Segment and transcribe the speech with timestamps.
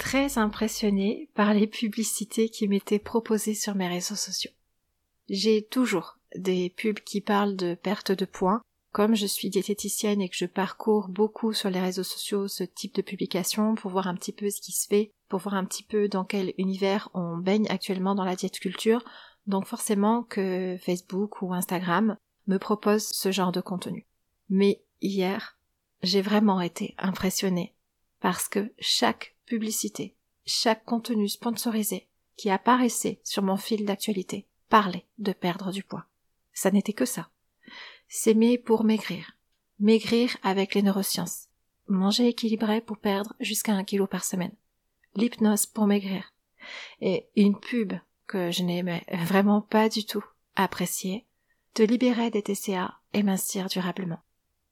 [0.00, 4.50] très impressionnée par les publicités qui m'étaient proposées sur mes réseaux sociaux.
[5.28, 8.62] J'ai toujours des pubs qui parlent de perte de poids.
[8.92, 12.94] Comme je suis diététicienne et que je parcours beaucoup sur les réseaux sociaux ce type
[12.94, 15.84] de publication pour voir un petit peu ce qui se fait, pour voir un petit
[15.84, 19.04] peu dans quel univers on baigne actuellement dans la diète culture,
[19.46, 24.06] donc forcément que Facebook ou Instagram me propose ce genre de contenu.
[24.48, 25.58] Mais hier,
[26.02, 27.74] j'ai vraiment été impressionnée
[28.20, 30.14] parce que chaque publicité,
[30.46, 36.06] chaque contenu sponsorisé qui apparaissait sur mon fil d'actualité parlait de perdre du poids.
[36.52, 37.30] Ça n'était que ça.
[38.06, 39.32] S'aimer pour maigrir.
[39.80, 41.48] Maigrir avec les neurosciences.
[41.88, 44.54] Manger équilibré pour perdre jusqu'à un kilo par semaine.
[45.16, 46.32] L'hypnose pour maigrir.
[47.00, 47.94] Et une pub
[48.28, 51.26] que je n'aimais vraiment pas du tout apprécier,
[51.74, 54.22] te libérer des TCA et mincir durablement.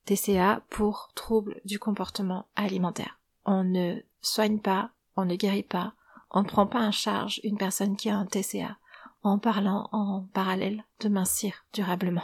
[0.05, 3.19] TCA pour troubles du comportement alimentaire.
[3.45, 5.95] On ne soigne pas, on ne guérit pas,
[6.31, 8.77] on ne prend pas en charge une personne qui a un TCA
[9.23, 12.23] en parlant en parallèle de mincir durablement.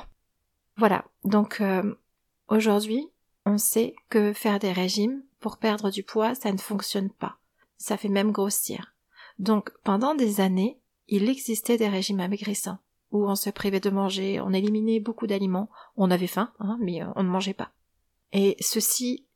[0.77, 1.95] Voilà, donc euh,
[2.49, 3.09] aujourd'hui,
[3.47, 7.37] on sait que faire des régimes pour perdre du poids, ça ne fonctionne pas.
[7.77, 8.95] Ça fait même grossir.
[9.39, 10.79] Donc pendant des années,
[11.09, 12.79] il existait des régimes amaigrissants
[13.11, 17.03] où on se privait de manger, on éliminait beaucoup d'aliments, on avait faim, hein, mais
[17.03, 17.71] euh, on ne mangeait pas.
[18.33, 19.27] Et ceci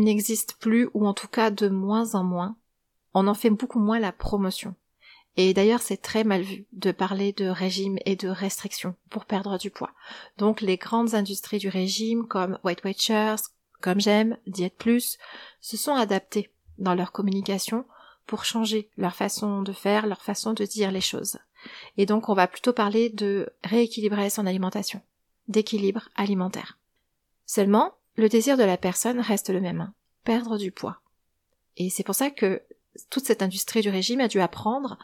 [0.00, 2.56] n'existe plus, ou en tout cas de moins en moins.
[3.14, 4.74] On en fait beaucoup moins la promotion.
[5.36, 9.58] Et d'ailleurs, c'est très mal vu de parler de régime et de restriction pour perdre
[9.58, 9.92] du poids.
[10.36, 13.42] Donc, les grandes industries du régime, comme Weight Watchers,
[13.80, 15.18] comme j'aime, Diet Plus,
[15.60, 17.86] se sont adaptées dans leur communication
[18.26, 21.38] pour changer leur façon de faire, leur façon de dire les choses.
[21.96, 25.00] Et donc, on va plutôt parler de rééquilibrer son alimentation,
[25.48, 26.78] d'équilibre alimentaire.
[27.46, 29.94] Seulement, le désir de la personne reste le même, hein.
[30.24, 31.00] perdre du poids.
[31.76, 32.62] Et c'est pour ça que
[33.10, 34.98] toute cette industrie du régime a dû apprendre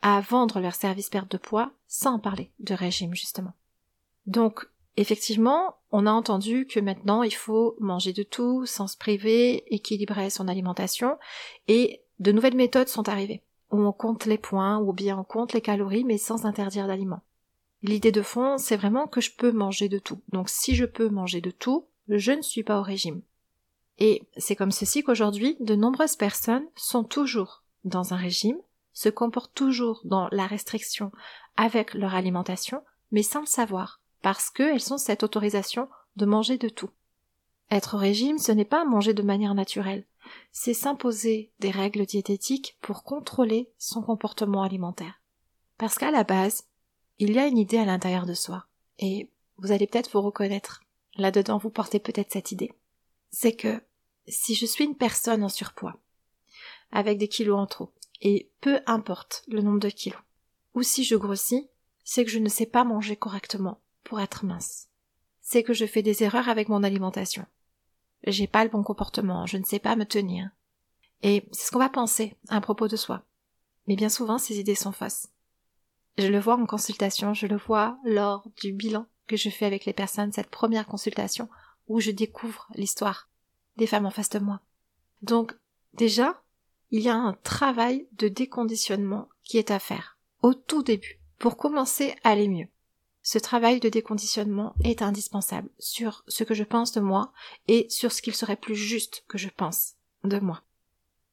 [0.00, 3.54] à vendre leurs services perte de poids sans parler de régime justement.
[4.26, 9.64] Donc effectivement, on a entendu que maintenant il faut manger de tout sans se priver,
[9.74, 11.18] équilibrer son alimentation
[11.68, 15.52] et de nouvelles méthodes sont arrivées où on compte les points ou bien on compte
[15.52, 17.22] les calories mais sans interdire d'aliments.
[17.82, 20.20] L'idée de fond, c'est vraiment que je peux manger de tout.
[20.30, 21.86] Donc si je peux manger de tout,
[22.18, 23.22] je ne suis pas au régime.
[23.98, 28.58] Et c'est comme ceci qu'aujourd'hui, de nombreuses personnes sont toujours dans un régime,
[28.92, 31.12] se comportent toujours dans la restriction
[31.56, 36.68] avec leur alimentation, mais sans le savoir, parce qu'elles ont cette autorisation de manger de
[36.68, 36.90] tout.
[37.70, 40.04] Être au régime, ce n'est pas manger de manière naturelle,
[40.52, 45.20] c'est s'imposer des règles diététiques pour contrôler son comportement alimentaire.
[45.78, 46.64] Parce qu'à la base,
[47.18, 48.66] il y a une idée à l'intérieur de soi,
[48.98, 50.81] et vous allez peut-être vous reconnaître
[51.16, 52.72] là-dedans vous portez peut-être cette idée,
[53.30, 53.82] c'est que
[54.28, 56.00] si je suis une personne en surpoids,
[56.90, 60.20] avec des kilos en trop, et peu importe le nombre de kilos,
[60.74, 61.68] ou si je grossis,
[62.04, 64.88] c'est que je ne sais pas manger correctement pour être mince.
[65.40, 67.46] C'est que je fais des erreurs avec mon alimentation.
[68.26, 70.50] J'ai pas le bon comportement, je ne sais pas me tenir.
[71.22, 73.24] Et c'est ce qu'on va penser à propos de soi.
[73.86, 75.28] Mais bien souvent, ces idées sont fausses.
[76.18, 79.84] Je le vois en consultation, je le vois lors du bilan que je fais avec
[79.84, 81.48] les personnes, cette première consultation
[81.88, 83.28] où je découvre l'histoire
[83.76, 84.60] des femmes en face de moi.
[85.22, 85.54] Donc,
[85.94, 86.42] déjà,
[86.90, 91.56] il y a un travail de déconditionnement qui est à faire au tout début pour
[91.56, 92.68] commencer à aller mieux.
[93.22, 97.32] Ce travail de déconditionnement est indispensable sur ce que je pense de moi
[97.68, 99.94] et sur ce qu'il serait plus juste que je pense
[100.24, 100.62] de moi.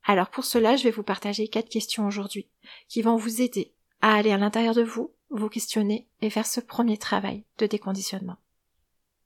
[0.04, 2.48] Alors pour cela, je vais vous partager quatre questions aujourd'hui
[2.88, 6.60] qui vont vous aider à aller à l'intérieur de vous vous questionner et faire ce
[6.60, 8.38] premier travail de déconditionnement.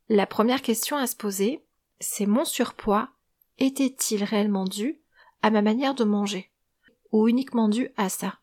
[0.09, 1.63] La première question à se poser,
[1.99, 3.09] c'est mon surpoids
[3.59, 4.99] était-il réellement dû
[5.41, 6.51] à ma manière de manger
[7.11, 8.39] ou uniquement dû à ça?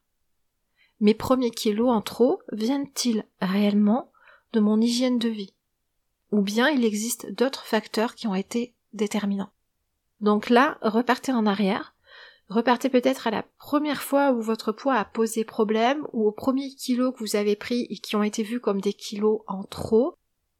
[1.00, 4.12] Mes premiers kilos en trop viennent-ils réellement
[4.52, 5.54] de mon hygiène de vie?
[6.30, 9.50] Ou bien il existe d'autres facteurs qui ont été déterminants?
[10.20, 11.94] Donc là, repartez en arrière,
[12.50, 16.75] repartez peut-être à la première fois où votre poids a posé problème, ou aux premiers
[16.75, 20.17] kilos que vous avez pris et qui ont été vus comme des kilos en trop,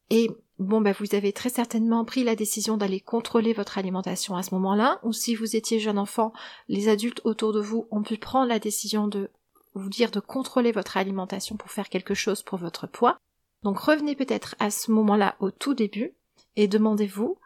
[0.09, 4.43] et bon bah vous avez très certainement pris la décision d'aller contrôler votre alimentation à
[4.43, 6.33] ce moment-là, ou si vous étiez jeune enfant,
[6.69, 9.31] les adultes autour de vous ont pu prendre la décision de
[9.75, 13.19] vous dire de contrôler votre alimentation pour faire quelque chose pour votre poids.
[13.63, 16.15] Donc revenez peut-être à ce moment-là au tout début
[16.57, 17.39] et demandez-vous,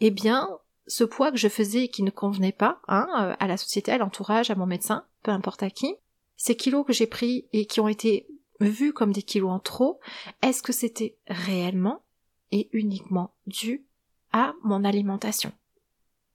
[0.00, 0.48] eh bien,
[0.86, 3.92] ce poids que je faisais et qui ne convenait pas hein, euh, à la société,
[3.92, 5.94] à l'entourage, à mon médecin, peu importe à qui,
[6.36, 8.26] ces kilos que j'ai pris et qui ont été
[8.60, 10.00] vus comme des kilos en trop,
[10.42, 12.02] est-ce que c'était réellement
[12.50, 13.86] et uniquement dû
[14.32, 15.52] à mon alimentation?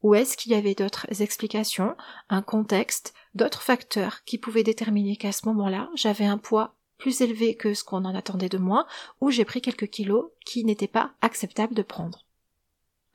[0.04, 1.96] Ou est-ce qu'il y avait d'autres explications,
[2.30, 7.56] un contexte, d'autres facteurs qui pouvaient déterminer qu'à ce moment-là, j'avais un poids plus élevé
[7.56, 8.88] que ce qu'on en attendait de moi,
[9.22, 12.27] ou j'ai pris quelques kilos qui n'étaient pas acceptables de prendre?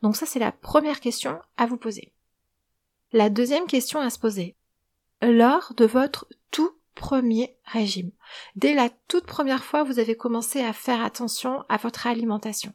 [0.03, 2.13] Donc ça, c'est la première question à vous poser.
[3.13, 4.57] La deuxième question à se poser.
[5.21, 8.11] Lors de votre tout premier régime,
[8.57, 12.73] dès la toute première fois, vous avez commencé à faire attention à votre alimentation.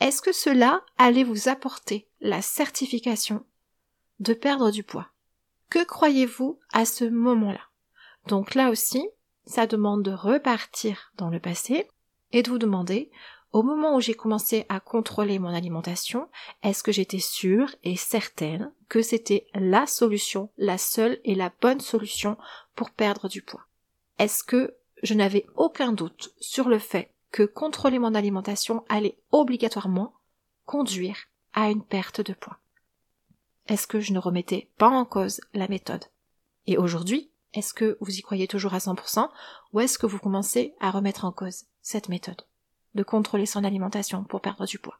[0.00, 3.44] Est-ce que cela allait vous apporter la certification
[4.20, 5.08] de perdre du poids?
[5.68, 7.68] Que croyez-vous à ce moment-là?
[8.28, 9.06] Donc là aussi,
[9.44, 11.86] ça demande de repartir dans le passé
[12.32, 13.10] et de vous demander,
[13.56, 16.28] au moment où j'ai commencé à contrôler mon alimentation,
[16.62, 21.80] est-ce que j'étais sûre et certaine que c'était la solution, la seule et la bonne
[21.80, 22.36] solution
[22.74, 23.64] pour perdre du poids?
[24.18, 30.12] Est-ce que je n'avais aucun doute sur le fait que contrôler mon alimentation allait obligatoirement
[30.66, 31.16] conduire
[31.54, 32.58] à une perte de poids?
[33.68, 36.04] Est-ce que je ne remettais pas en cause la méthode?
[36.66, 39.30] Et aujourd'hui, est-ce que vous y croyez toujours à 100%
[39.72, 42.44] ou est-ce que vous commencez à remettre en cause cette méthode?
[42.96, 44.98] De contrôler son alimentation pour perdre du poids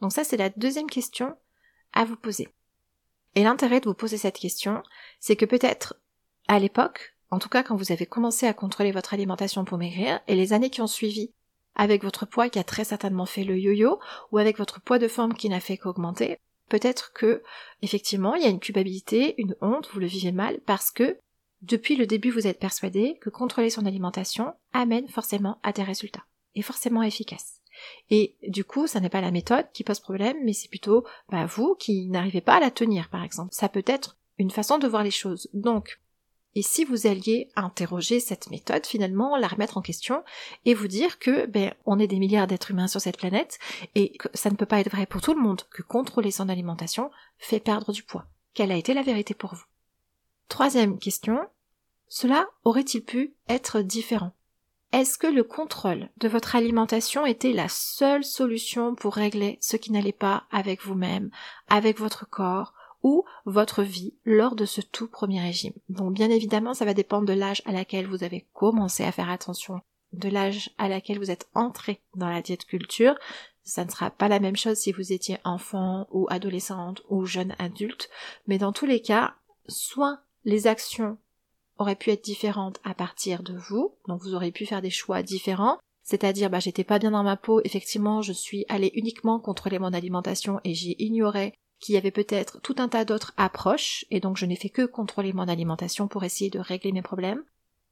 [0.00, 1.36] Donc ça, c'est la deuxième question
[1.92, 2.48] à vous poser.
[3.34, 4.82] Et l'intérêt de vous poser cette question,
[5.20, 6.00] c'est que peut-être
[6.48, 10.20] à l'époque, en tout cas quand vous avez commencé à contrôler votre alimentation pour maigrir,
[10.26, 11.32] et les années qui ont suivi,
[11.74, 14.00] avec votre poids qui a très certainement fait le yo-yo,
[14.32, 16.38] ou avec votre poids de forme qui n'a fait qu'augmenter,
[16.68, 17.42] peut-être que
[17.82, 21.18] effectivement il y a une culpabilité, une honte, vous le vivez mal parce que
[21.62, 26.24] depuis le début vous êtes persuadé que contrôler son alimentation amène forcément à des résultats
[26.54, 27.60] et forcément efficaces.
[28.10, 31.46] Et du coup, ça n'est pas la méthode qui pose problème, mais c'est plutôt bah,
[31.46, 33.54] vous qui n'arrivez pas à la tenir, par exemple.
[33.54, 35.48] Ça peut être une façon de voir les choses.
[35.52, 36.00] Donc,
[36.54, 40.24] et si vous alliez interroger cette méthode, finalement, la remettre en question
[40.64, 43.58] et vous dire que, ben, on est des milliards d'êtres humains sur cette planète
[43.94, 46.48] et que ça ne peut pas être vrai pour tout le monde que contrôler son
[46.48, 48.26] alimentation fait perdre du poids.
[48.54, 49.64] Quelle a été la vérité pour vous?
[50.48, 51.38] Troisième question.
[52.08, 54.32] Cela aurait-il pu être différent?
[54.92, 59.92] Est-ce que le contrôle de votre alimentation était la seule solution pour régler ce qui
[59.92, 61.30] n'allait pas avec vous-même,
[61.68, 65.74] avec votre corps, ou votre vie lors de ce tout premier régime?
[65.90, 69.28] Donc bien évidemment, ça va dépendre de l'âge à laquelle vous avez commencé à faire
[69.28, 69.82] attention,
[70.14, 73.14] de l'âge à laquelle vous êtes entré dans la diète culture.
[73.62, 77.54] Ça ne sera pas la même chose si vous étiez enfant ou adolescente ou jeune
[77.58, 78.08] adulte,
[78.46, 79.34] mais dans tous les cas,
[79.68, 81.18] soit les actions
[81.78, 85.22] auraient pu être différentes à partir de vous, donc vous aurez pu faire des choix
[85.22, 89.78] différents, c'est-à-dire bah j'étais pas bien dans ma peau, effectivement je suis allée uniquement contrôler
[89.78, 94.20] mon alimentation et j'ai ignoré qu'il y avait peut-être tout un tas d'autres approches, et
[94.20, 97.44] donc je n'ai fait que contrôler mon alimentation pour essayer de régler mes problèmes.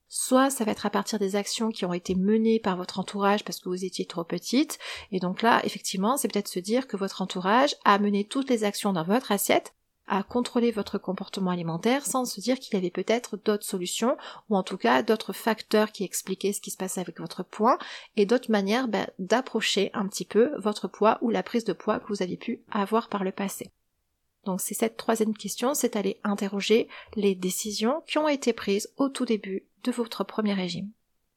[0.08, 3.44] Soit ça va être à partir des actions qui ont été menées par votre entourage
[3.44, 4.78] parce que vous étiez trop petite,
[5.10, 8.64] et donc là, effectivement, c'est peut-être se dire que votre entourage a mené toutes les
[8.64, 9.74] actions dans votre assiette,
[10.08, 14.16] à contrôler votre comportement alimentaire sans se dire qu'il y avait peut-être d'autres solutions
[14.48, 17.78] ou en tout cas d'autres facteurs qui expliquaient ce qui se passait avec votre poids
[18.16, 21.98] et d'autres manières ben, d'approcher un petit peu votre poids ou la prise de poids
[21.98, 23.70] que vous avez pu avoir par le passé.
[24.44, 29.08] Donc c'est cette troisième question, c'est aller interroger les décisions qui ont été prises au
[29.08, 30.90] tout début de votre premier régime.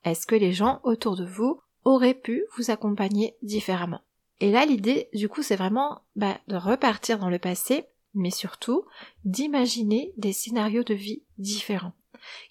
[0.04, 4.02] Est-ce que les gens autour de vous auraient pu vous accompagner différemment?
[4.40, 8.86] Et là l'idée du coup c'est vraiment ben, de repartir dans le passé mais surtout
[9.26, 11.94] d'imaginer des scénarios de vie différents.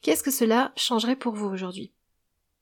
[0.02, 1.92] Qu'est-ce que cela changerait pour vous aujourd'hui?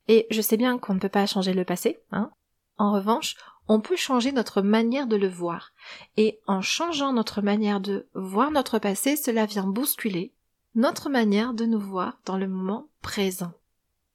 [0.09, 2.31] Et je sais bien qu'on ne peut pas changer le passé, hein.
[2.79, 3.37] En revanche,
[3.69, 5.73] on peut changer notre manière de le voir.
[6.17, 10.33] Et en changeant notre manière de voir notre passé, cela vient bousculer
[10.75, 13.53] notre manière de nous voir dans le moment présent.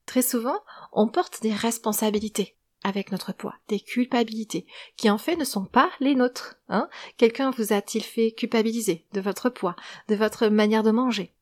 [0.06, 0.60] Très souvent,
[0.92, 4.66] on porte des responsabilités avec notre poids, des culpabilités,
[4.98, 6.58] qui en fait ne sont pas les nôtres.
[6.70, 9.76] Hein Quelqu'un vous a-t-il fait culpabiliser de votre poids,
[10.08, 11.34] de votre manière de manger?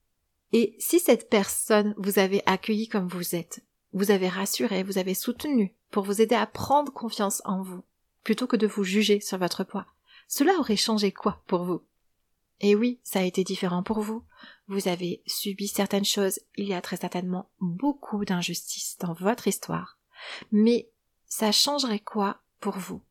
[0.51, 5.13] Et si cette personne vous avait accueilli comme vous êtes, vous avez rassuré, vous avez
[5.13, 7.83] soutenu pour vous aider à prendre confiance en vous,
[8.23, 9.85] plutôt que de vous juger sur votre poids.
[10.27, 11.81] Cela aurait changé quoi pour vous?
[12.61, 14.23] Et oui, ça a été différent pour vous.
[14.67, 19.97] Vous avez subi certaines choses, il y a très certainement beaucoup d'injustices dans votre histoire.
[20.51, 20.89] Mais
[21.29, 23.01] ça changerait quoi pour vous?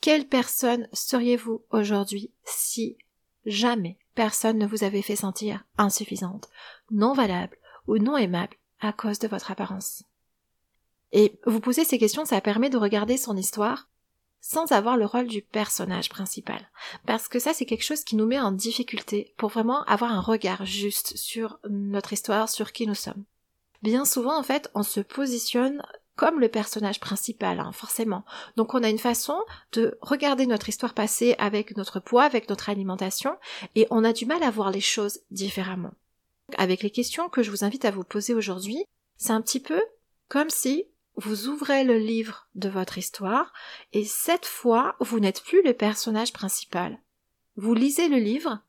[0.00, 2.96] Quelle personne seriez-vous aujourd'hui si
[3.44, 6.48] jamais personne ne vous avait fait sentir insuffisante,
[6.90, 10.04] non valable ou non aimable à cause de votre apparence?
[11.12, 13.88] Et vous poser ces questions, ça permet de regarder son histoire
[14.40, 16.70] sans avoir le rôle du personnage principal.
[17.04, 20.20] Parce que ça, c'est quelque chose qui nous met en difficulté pour vraiment avoir un
[20.20, 23.24] regard juste sur notre histoire, sur qui nous sommes.
[23.82, 25.82] Bien souvent, en fait, on se positionne
[26.16, 28.24] comme le personnage principal, hein, forcément.
[28.56, 29.38] Donc on a une façon
[29.72, 33.36] de regarder notre histoire passée avec notre poids, avec notre alimentation,
[33.74, 35.92] et on a du mal à voir les choses différemment.
[36.58, 38.84] Avec les questions que je vous invite à vous poser aujourd'hui,
[39.16, 39.80] c'est un petit peu
[40.28, 40.84] comme si
[41.16, 43.52] vous ouvrez le livre de votre histoire,
[43.92, 46.98] et cette fois, vous n'êtes plus le personnage principal.
[47.56, 48.60] Vous lisez le livre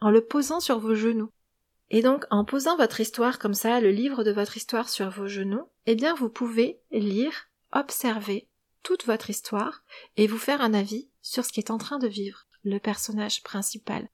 [0.00, 1.30] en le posant sur vos genoux.
[1.90, 5.28] Et donc, en posant votre histoire comme ça, le livre de votre histoire sur vos
[5.28, 8.48] genoux, eh bien, vous pouvez lire, observer
[8.82, 9.82] toute votre histoire
[10.16, 13.42] et vous faire un avis sur ce qui est en train de vivre le personnage
[13.42, 14.08] principal.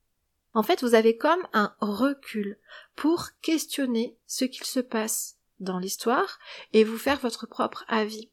[0.55, 2.59] En fait, vous avez comme un recul
[2.95, 6.39] pour questionner ce qu'il se passe dans l'histoire
[6.73, 8.31] et vous faire votre propre avis.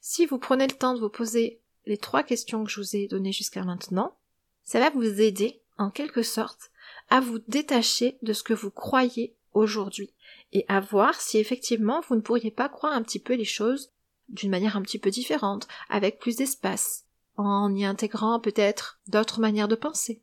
[0.00, 3.06] Si vous prenez le temps de vous poser les trois questions que je vous ai
[3.06, 4.18] données jusqu'à maintenant,
[4.64, 6.72] ça va vous aider, en quelque sorte,
[7.08, 10.12] à vous détacher de ce que vous croyez aujourd'hui
[10.52, 13.92] et à voir si effectivement vous ne pourriez pas croire un petit peu les choses
[14.28, 17.04] d'une manière un petit peu différente, avec plus d'espace,
[17.36, 20.22] en y intégrant peut-être d'autres manières de penser.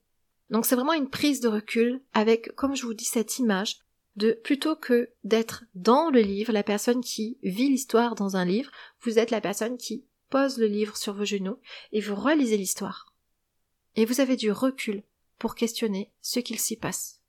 [0.49, 3.79] Donc c'est vraiment une prise de recul avec, comme je vous dis, cette image
[4.15, 8.71] de plutôt que d'être dans le livre, la personne qui vit l'histoire dans un livre,
[9.01, 11.57] vous êtes la personne qui pose le livre sur vos genoux
[11.91, 13.13] et vous relisez l'histoire.
[13.95, 15.03] Et vous avez du recul
[15.39, 17.19] pour questionner ce qu'il s'y passe.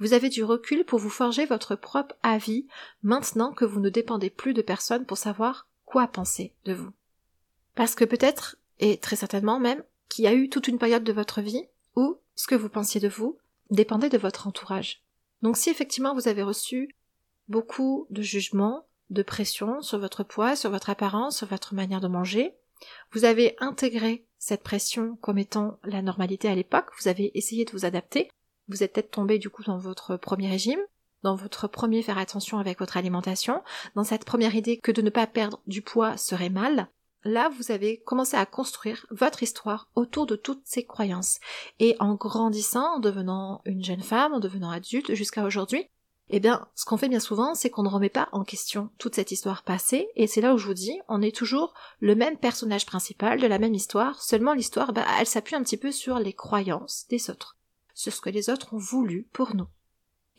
[0.00, 2.66] Vous avez du recul pour vous forger votre propre avis
[3.02, 6.92] maintenant que vous ne dépendez plus de personne pour savoir quoi penser de vous.
[7.74, 11.12] Parce que peut-être, et très certainement même, qu'il y a eu toute une période de
[11.12, 11.64] votre vie
[11.96, 13.38] où ce que vous pensiez de vous
[13.70, 15.02] dépendait de votre entourage.
[15.42, 16.94] Donc si effectivement vous avez reçu
[17.48, 22.08] beaucoup de jugements, de pression sur votre poids, sur votre apparence, sur votre manière de
[22.08, 22.54] manger,
[23.12, 27.72] vous avez intégré cette pression comme étant la normalité à l'époque, vous avez essayé de
[27.72, 28.30] vous adapter,
[28.68, 30.80] vous êtes peut-être tombé du coup dans votre premier régime,
[31.22, 33.62] dans votre premier faire attention avec votre alimentation,
[33.94, 36.88] dans cette première idée que de ne pas perdre du poids serait mal,
[37.24, 41.40] là vous avez commencé à construire votre histoire autour de toutes ces croyances.
[41.80, 45.88] Et en grandissant, en devenant une jeune femme, en devenant adulte jusqu'à aujourd'hui,
[46.30, 49.14] eh bien, ce qu'on fait bien souvent, c'est qu'on ne remet pas en question toute
[49.14, 52.36] cette histoire passée, et c'est là où je vous dis, on est toujours le même
[52.36, 56.18] personnage principal de la même histoire, seulement l'histoire, bah, elle s'appuie un petit peu sur
[56.18, 57.56] les croyances des autres,
[57.94, 59.68] sur ce que les autres ont voulu pour nous.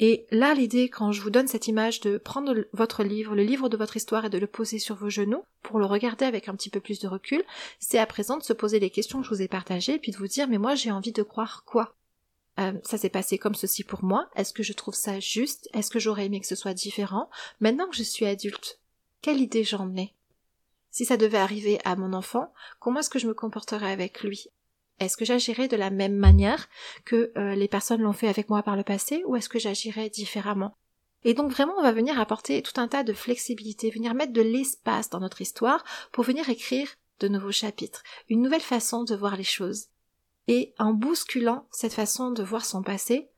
[0.01, 3.67] Et là, l'idée, quand je vous donne cette image de prendre votre livre, le livre
[3.67, 6.55] de votre histoire et de le poser sur vos genoux, pour le regarder avec un
[6.55, 7.43] petit peu plus de recul,
[7.79, 10.17] c'est à présent de se poser les questions que je vous ai partagées, puis de
[10.17, 11.95] vous dire, mais moi j'ai envie de croire quoi?
[12.59, 14.29] Euh, ça s'est passé comme ceci pour moi.
[14.35, 15.69] Est-ce que je trouve ça juste?
[15.73, 17.29] Est-ce que j'aurais aimé que ce soit différent?
[17.59, 18.79] Maintenant que je suis adulte,
[19.21, 20.13] quelle idée j'en ai?
[20.91, 24.47] Si ça devait arriver à mon enfant, comment est-ce que je me comporterais avec lui?
[24.99, 26.67] Est-ce que j'agirais de la même manière
[27.05, 30.09] que euh, les personnes l'ont fait avec moi par le passé ou est-ce que j'agirais
[30.09, 30.75] différemment?
[31.23, 34.41] Et donc vraiment, on va venir apporter tout un tas de flexibilité, venir mettre de
[34.41, 36.89] l'espace dans notre histoire pour venir écrire
[37.19, 39.87] de nouveaux chapitres, une nouvelle façon de voir les choses
[40.49, 43.29] et en bousculant cette façon de voir son passé,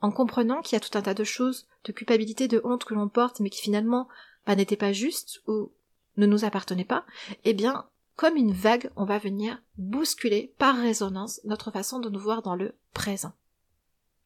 [0.00, 2.94] en comprenant qu'il y a tout un tas de choses, de culpabilité, de honte que
[2.94, 4.08] l'on porte, mais qui finalement
[4.44, 5.70] bah, n'étaient pas justes ou
[6.16, 7.06] ne nous appartenaient pas,
[7.44, 7.86] eh bien,
[8.16, 12.56] comme une vague, on va venir bousculer par résonance notre façon de nous voir dans
[12.56, 13.32] le présent.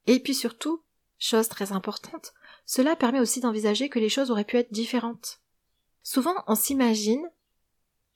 [0.07, 0.83] Et puis surtout,
[1.19, 2.33] chose très importante,
[2.65, 5.41] cela permet aussi d'envisager que les choses auraient pu être différentes.
[6.03, 7.31] Souvent, on s'imagine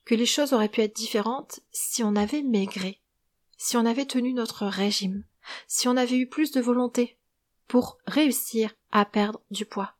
[0.06, 3.02] que les choses auraient pu être différentes si on avait maigré,
[3.56, 5.24] si on avait tenu notre régime,
[5.66, 7.18] si on avait eu plus de volonté
[7.68, 9.94] pour réussir à perdre du poids,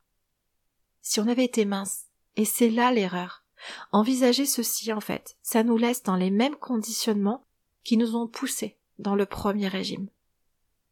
[1.01, 2.05] si on avait été mince.
[2.35, 3.43] Et c'est là l'erreur.
[3.91, 7.45] Envisager ceci, en fait, ça nous laisse dans les mêmes conditionnements
[7.83, 10.09] qui nous ont poussés dans le premier régime.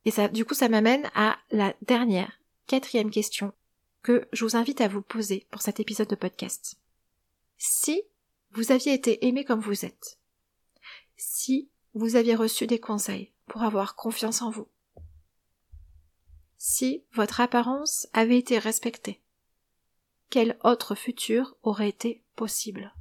[0.05, 3.53] Et ça, du coup, ça m'amène à la dernière, quatrième question
[4.01, 6.79] que je vous invite à vous poser pour cet épisode de podcast.
[7.57, 8.03] Si
[8.51, 10.19] vous aviez été aimé comme vous êtes,
[11.17, 14.67] si vous aviez reçu des conseils pour avoir confiance en vous.
[16.57, 19.21] Si votre apparence avait été respectée.
[20.29, 22.93] quel autre futur aurait été possible?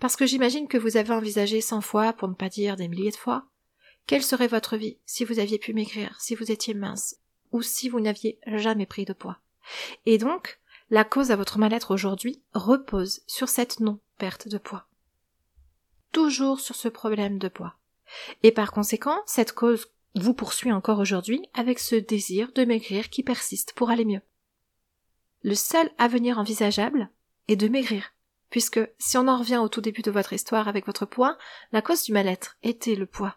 [0.00, 3.10] Parce que j'imagine que vous avez envisagé cent fois, pour ne pas dire des milliers
[3.10, 3.46] de fois,
[4.06, 7.16] quelle serait votre vie si vous aviez pu maigrir, si vous étiez mince,
[7.52, 9.38] ou si vous n'aviez jamais pris de poids.
[10.06, 10.58] Et donc,
[10.88, 14.89] la cause à votre mal-être aujourd'hui repose sur cette non-perte de poids.
[16.12, 17.76] Toujours sur ce problème de poids.
[18.42, 23.22] Et par conséquent, cette cause vous poursuit encore aujourd'hui avec ce désir de maigrir qui
[23.22, 24.22] persiste pour aller mieux.
[25.42, 27.10] Le seul avenir envisageable
[27.48, 28.12] est de maigrir,
[28.50, 31.38] puisque si on en revient au tout début de votre histoire avec votre poids,
[31.72, 33.36] la cause du mal-être était le poids.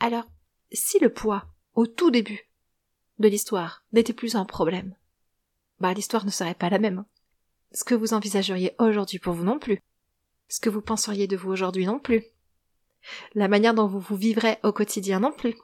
[0.00, 0.24] Alors,
[0.72, 2.48] si le poids, au tout début
[3.18, 4.94] de l'histoire, n'était plus un problème,
[5.80, 7.04] bah l'histoire ne serait pas la même.
[7.72, 9.80] Ce que vous envisageriez aujourd'hui pour vous non plus.
[10.48, 12.24] Ce que vous penseriez de vous aujourd'hui non plus.
[13.34, 15.56] La manière dont vous vous vivrez au quotidien non plus.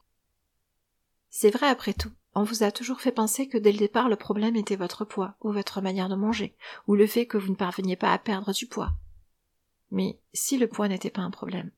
[1.30, 4.16] C'est vrai après tout, on vous a toujours fait penser que dès le départ le
[4.16, 7.56] problème était votre poids, ou votre manière de manger, ou le fait que vous ne
[7.56, 8.92] parveniez pas à perdre du poids.
[9.90, 11.70] Mais si le poids n'était pas un problème,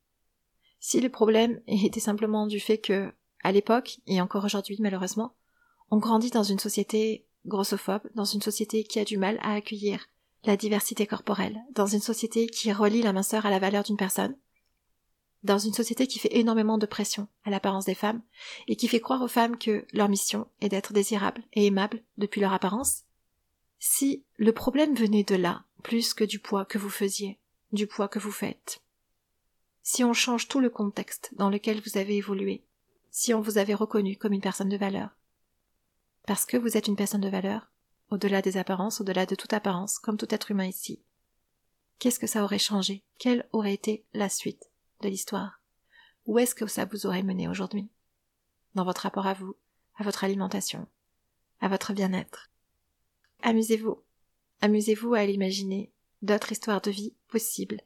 [0.80, 5.34] si le problème était simplement du fait que, à l'époque, et encore aujourd'hui malheureusement,
[5.90, 10.06] on grandit dans une société grossophobe, dans une société qui a du mal à accueillir
[10.46, 14.36] la diversité corporelle, dans une société qui relie la minceur à la valeur d'une personne,
[15.42, 18.22] dans une société qui fait énormément de pression à l'apparence des femmes,
[18.68, 22.40] et qui fait croire aux femmes que leur mission est d'être désirables et aimables depuis
[22.40, 23.02] leur apparence,
[23.78, 27.38] si le problème venait de là, plus que du poids que vous faisiez,
[27.72, 28.80] du poids que vous faites,
[29.82, 32.64] si on change tout le contexte dans lequel vous avez évolué,
[33.10, 35.10] si on vous avait reconnu comme une personne de valeur,
[36.26, 37.70] parce que vous êtes une personne de valeur,
[38.10, 41.02] au-delà des apparences, au-delà de toute apparence, comme tout être humain ici,
[41.98, 43.02] qu'est-ce que ça aurait changé?
[43.18, 44.70] Quelle aurait été la suite
[45.02, 45.60] de l'histoire?
[46.26, 47.88] Où est-ce que ça vous aurait mené aujourd'hui?
[48.74, 49.56] Dans votre rapport à vous,
[49.96, 50.86] à votre alimentation,
[51.60, 52.50] à votre bien-être.
[53.42, 54.02] Amusez-vous.
[54.60, 57.80] Amusez-vous à l'imaginer d'autres histoires de vie possibles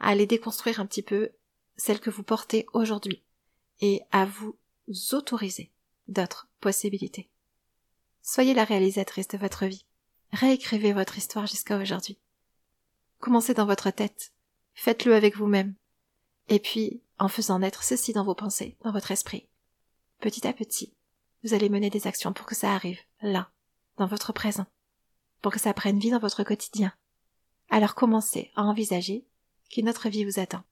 [0.00, 1.30] à aller déconstruire un petit peu
[1.76, 3.22] celle que vous portez aujourd'hui
[3.80, 4.56] et à vous
[5.12, 5.70] autoriser
[6.08, 7.28] d'autres possibilités.
[8.22, 9.84] Soyez la réalisatrice de votre vie.
[10.32, 12.18] Réécrivez votre histoire jusqu'à aujourd'hui.
[13.18, 14.32] Commencez dans votre tête.
[14.74, 15.74] Faites-le avec vous-même.
[16.48, 19.48] Et puis, en faisant naître ceci dans vos pensées, dans votre esprit.
[20.20, 20.94] Petit à petit,
[21.42, 23.50] vous allez mener des actions pour que ça arrive, là,
[23.96, 24.66] dans votre présent.
[25.42, 26.92] Pour que ça prenne vie dans votre quotidien.
[27.70, 29.26] Alors commencez à envisager
[29.74, 30.62] que notre vie vous attend.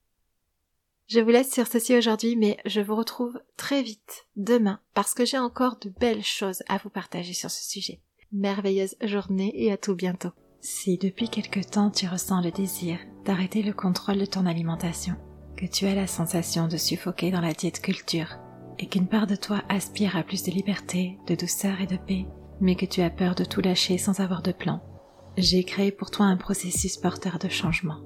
[1.09, 5.25] Je vous laisse sur ceci aujourd'hui, mais je vous retrouve très vite demain parce que
[5.25, 7.99] j'ai encore de belles choses à vous partager sur ce sujet.
[8.31, 10.29] Merveilleuse journée et à tout bientôt.
[10.61, 15.15] Si depuis quelque temps tu ressens le désir d'arrêter le contrôle de ton alimentation,
[15.57, 18.37] que tu as la sensation de suffoquer dans la diète culture,
[18.77, 22.27] et qu'une part de toi aspire à plus de liberté, de douceur et de paix,
[22.61, 24.83] mais que tu as peur de tout lâcher sans avoir de plan,
[25.37, 28.01] j'ai créé pour toi un processus porteur de changement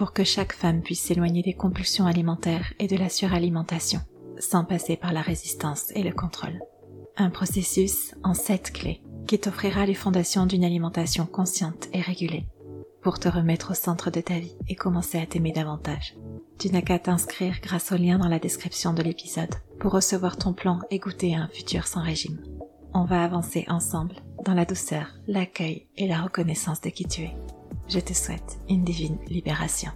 [0.00, 4.00] pour que chaque femme puisse s'éloigner des compulsions alimentaires et de la suralimentation,
[4.38, 6.58] sans passer par la résistance et le contrôle.
[7.18, 12.46] Un processus en sept clés qui t'offrira les fondations d'une alimentation consciente et régulée,
[13.02, 16.16] pour te remettre au centre de ta vie et commencer à t'aimer davantage.
[16.58, 20.54] Tu n'as qu'à t'inscrire grâce au lien dans la description de l'épisode pour recevoir ton
[20.54, 22.40] plan et goûter à un futur sans régime.
[22.94, 27.36] On va avancer ensemble dans la douceur, l'accueil et la reconnaissance de qui tu es
[27.90, 29.90] je te souhaite une divine libération.